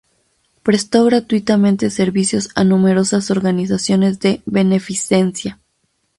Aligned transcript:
Prestó 0.63 1.05
gratuitamente 1.05 1.91
servicios 1.91 2.49
a 2.55 2.63
numerosas 2.63 3.29
organizaciones 3.29 4.19
de 4.19 4.41
beneficencia. 4.47 5.59